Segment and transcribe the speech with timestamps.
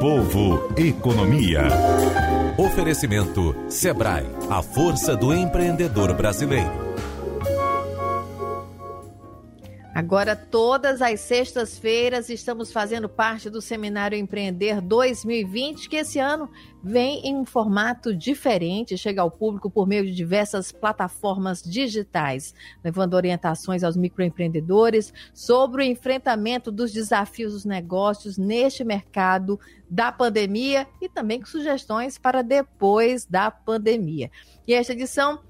[0.00, 1.60] Povo Economia.
[2.56, 6.89] Oferecimento Sebrae, a força do empreendedor brasileiro.
[9.92, 16.48] Agora, todas as sextas-feiras, estamos fazendo parte do Seminário Empreender 2020, que esse ano
[16.80, 23.14] vem em um formato diferente, chega ao público por meio de diversas plataformas digitais, levando
[23.14, 29.58] orientações aos microempreendedores sobre o enfrentamento dos desafios dos negócios neste mercado
[29.90, 34.30] da pandemia e também com sugestões para depois da pandemia.
[34.68, 35.40] E esta edição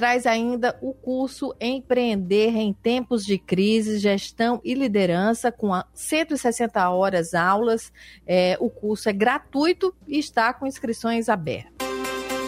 [0.00, 7.34] traz ainda o curso Empreender em Tempos de Crise, Gestão e Liderança, com 160 horas
[7.34, 7.92] aulas.
[8.26, 11.89] É, o curso é gratuito e está com inscrições abertas.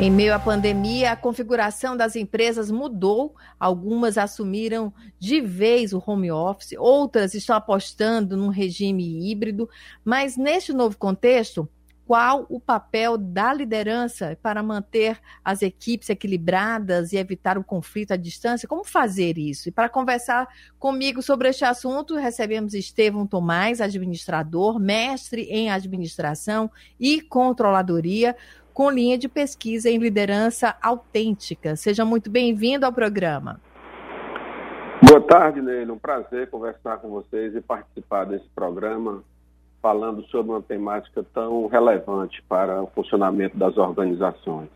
[0.00, 3.34] Em meio à pandemia, a configuração das empresas mudou.
[3.58, 9.68] Algumas assumiram de vez o home office, outras estão apostando num regime híbrido.
[10.02, 11.68] Mas neste novo contexto,
[12.06, 18.16] qual o papel da liderança para manter as equipes equilibradas e evitar o conflito à
[18.16, 18.66] distância?
[18.66, 19.68] Como fazer isso?
[19.68, 20.48] E para conversar
[20.78, 28.34] comigo sobre este assunto, recebemos Estevão Tomás, administrador, mestre em administração e controladoria
[28.80, 31.76] com linha de pesquisa em liderança autêntica.
[31.76, 33.60] Seja muito bem-vindo ao programa.
[35.02, 35.92] Boa tarde, Neila.
[35.92, 39.22] Um prazer conversar com vocês e participar desse programa
[39.82, 44.70] falando sobre uma temática tão relevante para o funcionamento das organizações.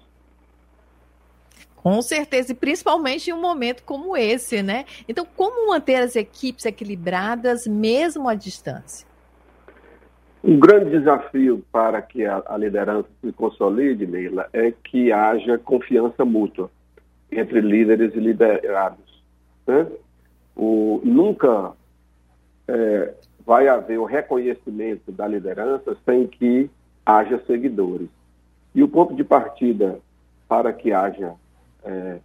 [1.75, 4.85] Com certeza, e principalmente em um momento como esse, né?
[5.09, 9.14] Então, como manter as equipes equilibradas mesmo à distância?
[10.47, 16.23] Um grande desafio para que a, a liderança se consolide, Leila, é que haja confiança
[16.23, 16.71] mútua
[17.33, 19.23] entre líderes e liderados.
[19.67, 19.87] Né?
[20.55, 21.73] O, nunca
[22.69, 23.15] é,
[23.47, 26.71] vai haver o reconhecimento da liderança sem que
[27.07, 28.11] haja seguidores.
[28.75, 29.99] E o ponto de partida
[30.47, 31.33] para que haja
[31.83, 32.19] é,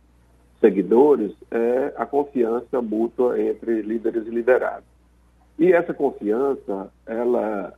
[0.60, 4.90] seguidores é a confiança mútua entre líderes e liderados.
[5.58, 7.74] E essa confiança, ela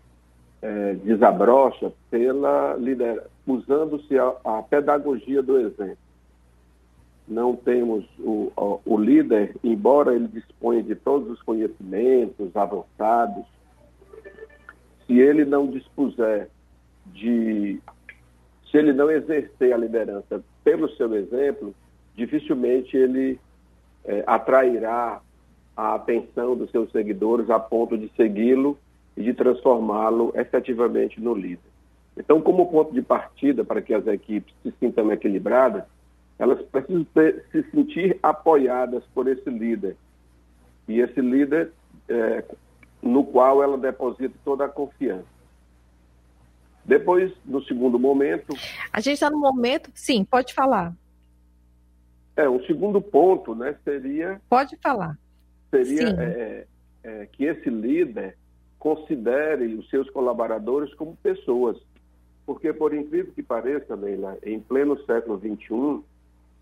[0.61, 5.97] é, desabrocha pela liderança, usando-se a, a, pedagogia do exemplo.
[7.27, 13.45] Não temos o, o, o, líder, embora ele disponha de todos os conhecimentos avançados,
[15.05, 16.49] se ele não dispuser
[17.07, 17.81] de,
[18.69, 21.73] se ele não exercer a liderança pelo seu exemplo,
[22.15, 23.39] dificilmente ele
[24.05, 25.21] é, atrairá
[25.75, 28.77] a atenção dos seus seguidores a ponto de segui-lo
[29.15, 31.71] e de transformá-lo efetivamente no líder.
[32.17, 35.83] Então, como ponto de partida para que as equipes se sintam equilibradas,
[36.37, 39.95] elas precisam ter, se sentir apoiadas por esse líder.
[40.87, 41.71] E esse líder
[42.09, 42.43] é,
[43.01, 45.25] no qual ela deposita toda a confiança.
[46.83, 48.55] Depois, no segundo momento.
[48.91, 49.91] A gente está no momento.
[49.93, 50.93] Sim, pode falar.
[52.35, 54.41] É, um segundo ponto né, seria.
[54.49, 55.17] Pode falar.
[55.69, 56.67] Seria é,
[57.03, 58.35] é, que esse líder
[58.81, 61.77] considere os seus colaboradores como pessoas.
[62.47, 66.03] Porque, por incrível que pareça, Leila, em pleno século XXI,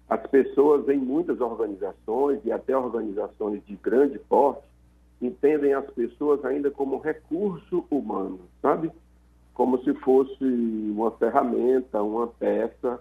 [0.09, 4.67] as pessoas em muitas organizações e até organizações de grande porte
[5.21, 8.91] entendem as pessoas ainda como recurso humano, sabe?
[9.53, 12.99] Como se fosse uma ferramenta, uma peça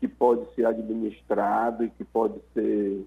[0.00, 3.06] que pode ser administrado e que pode ser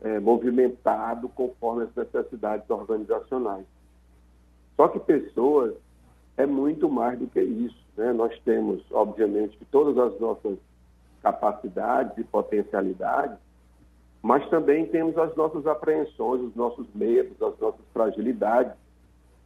[0.00, 3.66] é, movimentado conforme as necessidades organizacionais.
[4.82, 5.74] Só que pessoas
[6.36, 7.78] é muito mais do que isso.
[7.96, 8.12] Né?
[8.12, 10.58] Nós temos, obviamente, todas as nossas
[11.22, 13.38] capacidades e potencialidades,
[14.20, 18.72] mas também temos as nossas apreensões, os nossos medos, as nossas fragilidades,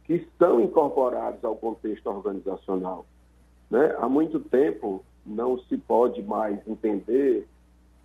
[0.05, 3.05] que estão incorporados ao contexto organizacional.
[3.69, 3.95] Né?
[3.99, 7.47] Há muito tempo não se pode mais entender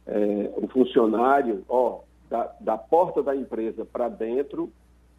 [0.06, 4.70] é, o funcionário, ó, da, da porta da empresa para dentro,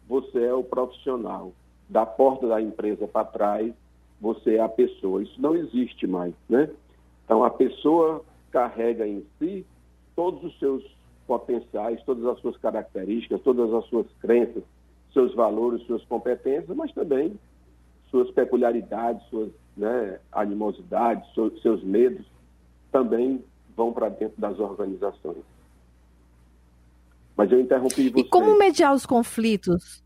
[0.06, 1.52] você é o profissional
[1.88, 3.72] da porta da empresa para trás,
[4.20, 5.22] você é a pessoa.
[5.22, 6.70] Isso não existe mais, né?
[7.24, 9.66] Então, a pessoa carrega em si
[10.14, 10.84] todos os seus
[11.26, 14.62] potenciais, todas as suas características, todas as suas crenças,
[15.12, 17.38] seus valores, suas competências, mas também
[18.10, 21.28] suas peculiaridades, suas né, animosidades,
[21.62, 22.24] seus medos,
[22.92, 23.42] também
[23.76, 25.42] vão para dentro das organizações.
[27.36, 28.20] Mas eu interrompi você.
[28.20, 30.03] E como mediar os conflitos?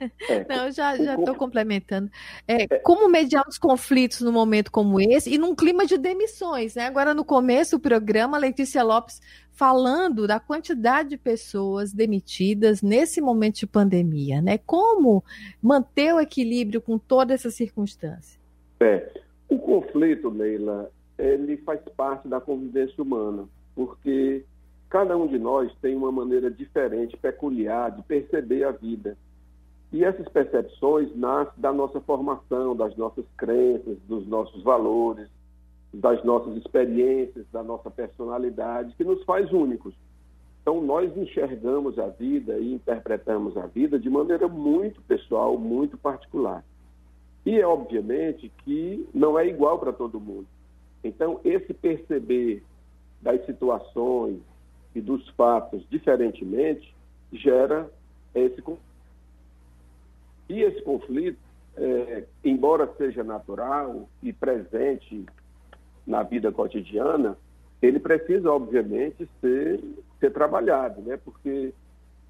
[0.00, 2.10] É, Não, já já estou complementando.
[2.46, 6.74] É, é, como mediar os conflitos num momento como esse e num clima de demissões,
[6.74, 6.86] né?
[6.86, 9.20] Agora no começo do programa, Letícia Lopes
[9.52, 14.58] falando da quantidade de pessoas demitidas nesse momento de pandemia, né?
[14.58, 15.22] Como
[15.62, 18.40] manter o equilíbrio com toda essa circunstância?
[18.80, 19.10] É,
[19.48, 24.44] o conflito, Leila, ele faz parte da convivência humana, porque
[24.88, 29.16] cada um de nós tem uma maneira diferente, peculiar de perceber a vida.
[29.92, 35.28] E essas percepções nascem da nossa formação, das nossas crenças, dos nossos valores,
[35.92, 39.92] das nossas experiências, da nossa personalidade, que nos faz únicos.
[40.62, 46.64] Então, nós enxergamos a vida e interpretamos a vida de maneira muito pessoal, muito particular.
[47.44, 50.46] E é obviamente que não é igual para todo mundo.
[51.02, 52.62] Então, esse perceber
[53.20, 54.38] das situações
[54.94, 56.94] e dos fatos diferentemente
[57.32, 57.90] gera
[58.34, 58.89] esse conflito.
[60.50, 61.38] E esse conflito,
[61.76, 65.24] é, embora seja natural e presente
[66.04, 67.38] na vida cotidiana,
[67.80, 69.80] ele precisa, obviamente, ser,
[70.18, 71.16] ser trabalhado, né?
[71.24, 71.72] porque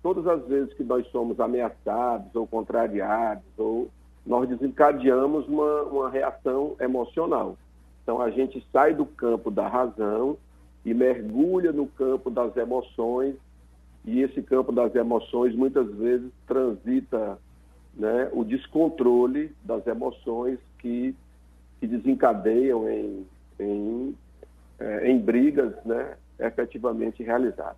[0.03, 3.89] todas as vezes que nós somos ameaçados ou contrariados, ou
[4.27, 7.57] nós desencadeamos uma, uma reação emocional.
[8.03, 10.37] Então, a gente sai do campo da razão
[10.85, 13.35] e mergulha no campo das emoções,
[14.05, 17.39] e esse campo das emoções muitas vezes transita
[17.95, 21.15] né, o descontrole das emoções que,
[21.79, 23.27] que desencadeiam em,
[23.59, 24.17] em,
[24.79, 27.77] é, em brigas né, efetivamente realizadas.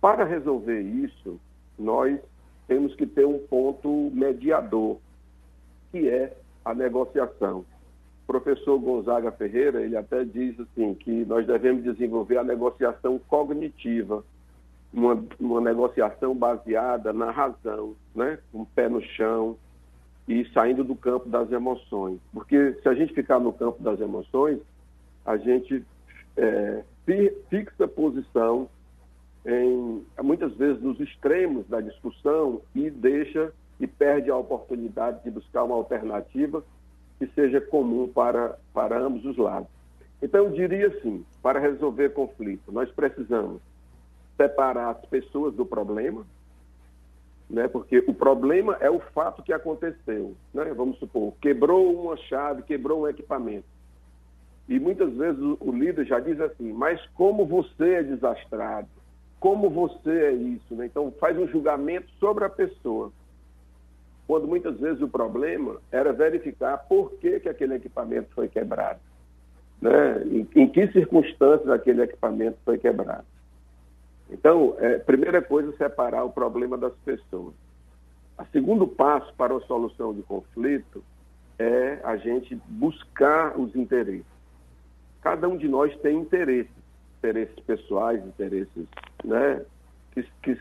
[0.00, 1.40] Para resolver isso,
[1.78, 2.18] nós
[2.66, 4.98] temos que ter um ponto mediador,
[5.90, 7.64] que é a negociação
[8.26, 14.24] professor Gonzaga Ferreira, ele até diz assim que nós devemos desenvolver a negociação cognitiva,
[14.92, 18.38] uma, uma negociação baseada na razão, né?
[18.52, 19.56] com o pé no chão
[20.28, 22.18] e saindo do campo das emoções.
[22.32, 24.58] Porque se a gente ficar no campo das emoções,
[25.24, 25.84] a gente
[26.36, 26.82] é,
[27.48, 28.68] fixa posição
[29.44, 35.64] em, muitas vezes nos extremos da discussão e deixa e perde a oportunidade de buscar
[35.64, 36.64] uma alternativa
[37.18, 39.68] que seja comum para, para ambos os lados.
[40.20, 43.60] Então, eu diria assim: para resolver conflito, nós precisamos
[44.36, 46.26] separar as pessoas do problema,
[47.48, 47.68] né?
[47.68, 50.34] porque o problema é o fato que aconteceu.
[50.52, 50.64] Né?
[50.74, 53.66] Vamos supor, quebrou uma chave, quebrou um equipamento.
[54.68, 58.88] E muitas vezes o, líder já diz assim: mas como você é desastrado?
[59.38, 60.74] Como você é isso?
[60.74, 60.86] Né?
[60.86, 63.12] Então, faz um julgamento sobre a pessoa
[64.26, 68.98] quando muitas vezes o problema era verificar por que, que aquele equipamento foi quebrado.
[69.80, 70.22] Né?
[70.24, 73.24] Em, em que circunstâncias aquele equipamento foi quebrado.
[74.30, 77.54] Então, é, primeira coisa, separar o problema das pessoas.
[78.38, 81.02] O segundo passo para a solução de conflito
[81.58, 84.26] é a gente buscar os interesses.
[85.22, 86.70] Cada um de nós tem interesses,
[87.18, 88.86] interesses pessoais, interesses
[89.24, 89.64] né,
[90.12, 90.60] que, que,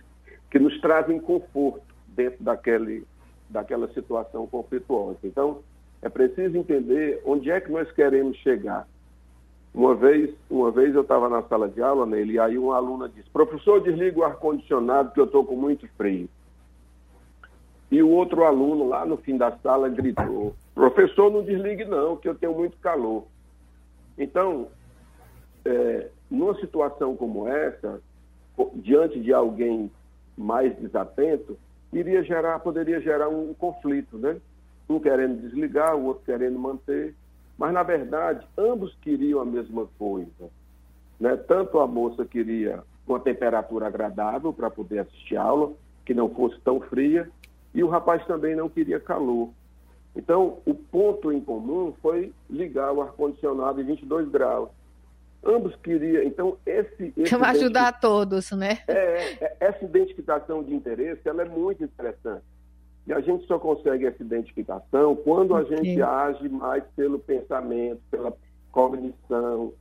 [0.49, 3.05] que nos trazem conforto dentro daquele,
[3.49, 5.19] daquela situação conflituosa.
[5.23, 5.61] Então,
[6.01, 8.87] é preciso entender onde é que nós queremos chegar.
[9.75, 13.09] Uma vez, uma vez eu estava na sala de aula, nele, e aí uma aluna
[13.09, 16.29] disse, professor, desliga o ar-condicionado que eu estou com muito frio.
[17.91, 22.29] E o outro aluno lá no fim da sala gritou, professor, não desligue não, que
[22.29, 23.25] eu tenho muito calor.
[24.17, 24.69] Então,
[25.65, 28.01] é, numa situação como essa,
[28.75, 29.91] diante de alguém
[30.37, 31.57] mais desatento,
[31.91, 34.37] iria gerar, poderia gerar um conflito, né?
[34.87, 37.13] Um querendo desligar, o outro querendo manter.
[37.57, 40.49] Mas, na verdade, ambos queriam a mesma coisa.
[41.19, 41.37] Né?
[41.37, 46.59] Tanto a moça queria uma temperatura agradável para poder assistir a aula, que não fosse
[46.61, 47.29] tão fria,
[47.73, 49.49] e o rapaz também não queria calor.
[50.15, 54.69] Então, o ponto em comum foi ligar o ar-condicionado em 22 graus.
[55.43, 56.23] Ambos queriam.
[56.23, 57.13] Então, esse.
[57.17, 58.79] esse Vai ajudar a todos, né?
[58.87, 62.43] É, é, essa identificação de interesse ela é muito interessante.
[63.07, 65.77] E a gente só consegue essa identificação quando a okay.
[65.77, 68.33] gente age mais pelo pensamento, pela
[68.71, 69.73] cognição,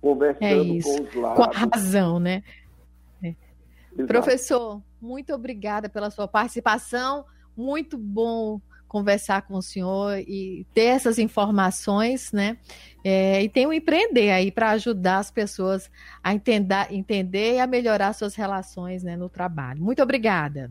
[0.00, 1.36] conversando é com os lados.
[1.36, 2.42] Com a razão, né?
[3.22, 3.34] É.
[4.06, 7.24] Professor, muito obrigada pela sua participação.
[7.56, 12.58] Muito bom conversar com o senhor e ter essas informações, né?
[13.02, 15.90] É, e tem o empreender aí para ajudar as pessoas
[16.22, 19.82] a entender, entender e a melhorar suas relações né, no trabalho.
[19.82, 20.70] Muito obrigada.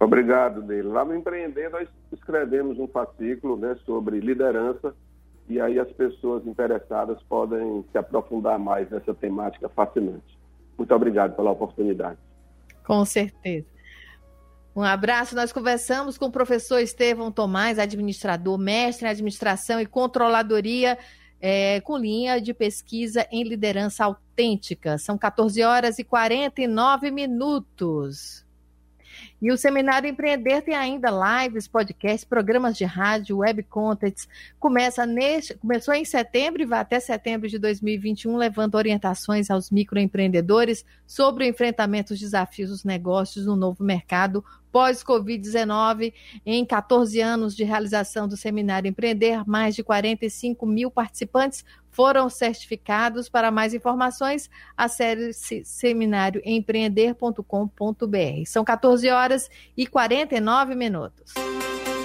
[0.00, 0.88] Obrigado, dele.
[0.88, 4.94] Lá no Empreender nós escrevemos um fascículo né, sobre liderança
[5.48, 10.38] e aí as pessoas interessadas podem se aprofundar mais nessa temática fascinante.
[10.76, 12.18] Muito obrigado pela oportunidade.
[12.86, 13.66] Com certeza.
[14.76, 15.34] Um abraço.
[15.34, 20.96] Nós conversamos com o professor Estevão Tomás, administrador, mestre em administração e controladoria,
[21.40, 24.96] é, com linha de pesquisa em liderança autêntica.
[24.96, 28.46] São 14 horas e 49 minutos.
[29.40, 34.28] E o Seminário Empreender tem ainda lives, podcasts, programas de rádio, web contents.
[34.58, 40.84] Começa neste, começou em setembro e vai até setembro de 2021, levando orientações aos microempreendedores
[41.06, 46.12] sobre o enfrentamento dos desafios dos negócios no novo mercado pós-Covid-19.
[46.44, 53.28] Em 14 anos de realização do Seminário Empreender, mais de 45 mil participantes foram certificados.
[53.28, 58.46] Para mais informações, acesse seminarioempreender.com.br.
[58.46, 61.34] São 14 horas e 49 minutos.